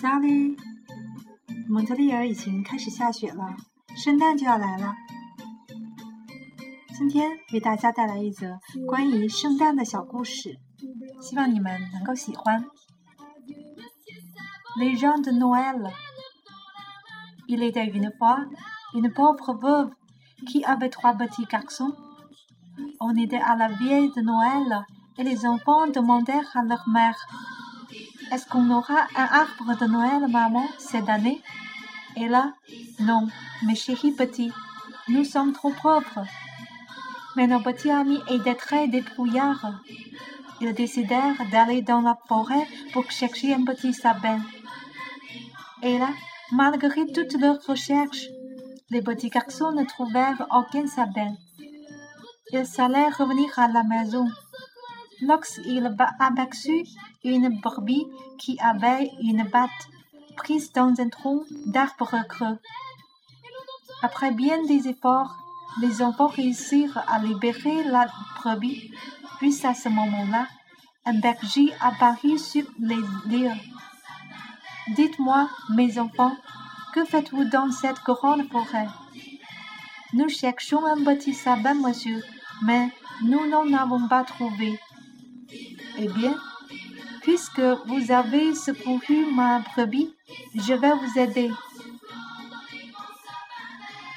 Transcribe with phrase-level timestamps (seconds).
[0.00, 0.56] Sally，
[1.68, 3.56] 蒙特利尔已经开始下雪了，
[3.96, 4.94] 圣诞就要来了。
[6.96, 10.58] 今天为大家带来一则关于圣诞的小故事，
[11.20, 12.64] 希望你们能够喜欢。
[14.78, 15.92] Les gens de Noël.
[17.48, 18.46] Il était une fois
[18.94, 19.90] une pauvre veuve
[20.46, 21.92] qui avait trois petits garçons.
[23.00, 24.84] On était à la veille de Noël
[25.18, 27.16] et les enfants demandèrent à leur mère
[28.31, 31.41] est-ce qu'on aura un arbre de Noël, maman, cette année?
[32.17, 32.53] Et là,
[32.99, 33.27] non,
[33.63, 34.51] mes chéris petits,
[35.07, 36.25] nous sommes trop pauvres.
[37.35, 39.79] Mais nos petits amis étaient très débrouillards.
[40.61, 44.39] Ils décidèrent d'aller dans la forêt pour chercher un petit sapin.
[45.83, 46.09] Et là,
[46.51, 48.27] malgré toutes leurs recherches,
[48.89, 51.33] les petits garçons ne trouvèrent aucun sapin.
[52.51, 54.27] Ils allaient revenir à la maison.
[55.21, 56.85] Lorsqu'il aperçut
[57.23, 58.05] une brebis
[58.37, 59.69] qui avait une batte
[60.35, 62.59] prise dans un tronc d'arbre creux.
[64.01, 65.35] Après bien des efforts,
[65.81, 68.07] les enfants réussirent à libérer la
[68.37, 68.91] brebis.
[69.39, 70.47] Puis à ce moment-là,
[71.05, 73.51] un berger apparut sur les lieux.
[74.95, 76.35] Dites-moi, mes enfants,
[76.93, 78.87] que faites-vous dans cette grande forêt?
[80.13, 82.23] Nous cherchons un petit sabin, monsieur,
[82.63, 82.89] mais
[83.23, 84.79] nous n'en avons pas trouvé.
[85.97, 86.35] Eh bien,
[87.21, 90.13] puisque vous avez secouru ma brebis,
[90.55, 91.51] je vais vous aider.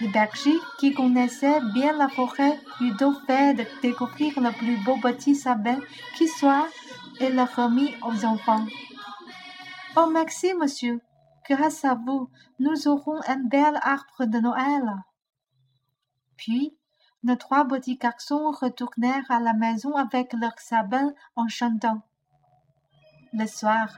[0.00, 2.60] Le berger, qui connaissait bien la forêt,
[2.98, 5.78] donc fait de découvrir le plus beau petit sabin
[6.16, 6.68] qui soit
[7.18, 8.64] et le remit aux enfants.
[9.96, 11.00] Oh, merci, monsieur.
[11.48, 14.84] Grâce à vous, nous aurons un bel arbre de Noël.
[16.36, 16.77] Puis,
[17.24, 22.02] nos trois petits garçons retournèrent à la maison avec leur sabin en chantant.
[23.32, 23.88] Le soir,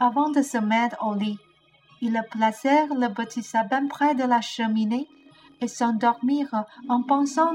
[0.00, 1.38] avant de se mettre au lit,
[2.00, 5.06] ils placèrent le petit sabin près de la cheminée
[5.60, 7.54] et s'endormirent en pensant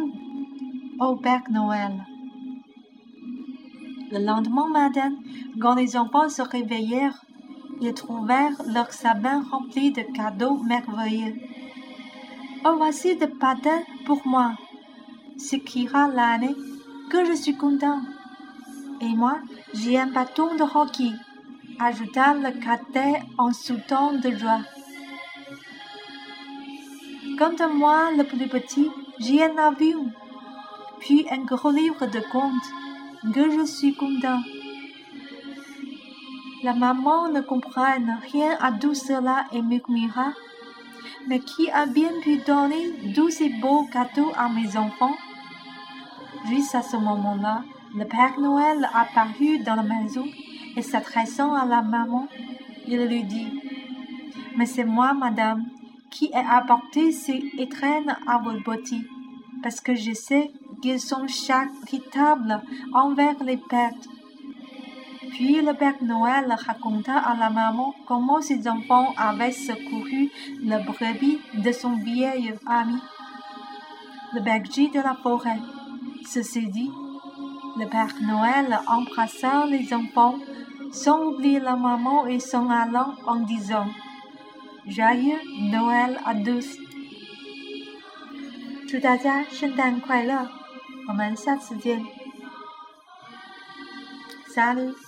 [0.99, 2.05] au Père Noël.
[4.11, 5.13] Le lendemain matin,
[5.61, 7.23] quand les enfants se réveillèrent,
[7.81, 11.35] ils trouvèrent leur sabin rempli de cadeaux merveilleux.
[12.65, 14.53] Oh, voici des patins pour moi,
[15.39, 16.55] s'écria l'année,
[17.09, 18.01] que je suis content.
[19.01, 19.39] Et moi,
[19.73, 21.11] j'ai un bâton de hockey,
[21.79, 24.61] ajouta le cadet en sautant de joie.
[27.37, 28.89] Quant à moi, le plus petit,
[29.19, 30.11] j'ai un avion,
[30.99, 32.69] puis un gros livre de contes,
[33.33, 34.41] que je suis content.
[36.63, 37.93] La maman ne comprend
[38.33, 40.33] rien à tout cela et murmura.
[41.29, 45.15] Mais qui a bien pu donner tous ces beaux cadeaux à mes enfants
[46.47, 47.63] Juste à ce moment-là,
[47.95, 50.25] le Père Noël apparut dans la maison
[50.75, 52.27] et s'adressant à la maman,
[52.87, 53.61] il lui dit
[54.57, 55.65] Mais c'est moi, madame,
[56.09, 59.05] qui ai apporté ces étrennes à vos petits,
[59.61, 60.51] parce que je sais
[60.81, 62.61] qu'ils sont charitables
[62.93, 64.07] envers les pertes.
[65.30, 71.40] Puis le Père Noël raconta à la maman comment ses enfants avaient secouru le brebis
[71.54, 72.98] de son vieil ami,
[74.34, 75.58] le berger de la forêt.
[76.26, 76.90] Ceci dit,
[77.76, 80.36] le Père Noël embrassa les enfants
[80.92, 83.88] sans oublier la maman et s'en allant en disant
[84.86, 86.78] Joyeux Noël à tous！
[88.86, 90.48] 祝大家圣诞快乐！
[91.08, 92.04] 我们下次见，
[94.54, 95.04] Salut！